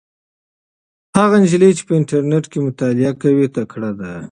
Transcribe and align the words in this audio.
هغه 1.17 1.35
نجلۍ 1.43 1.71
چې 1.77 1.83
په 1.87 1.93
انټرنيټ 1.99 2.45
کې 2.51 2.59
مطالعه 2.67 3.11
کوي 3.21 3.47
تکړه 3.55 3.91
ده. 3.99 4.13